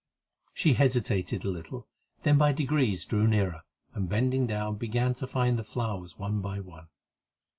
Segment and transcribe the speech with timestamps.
[0.55, 1.87] She hesitated a little,
[2.23, 3.61] then by degrees drew nearer,
[3.93, 6.87] and, bending down, began to find the flowers one by one.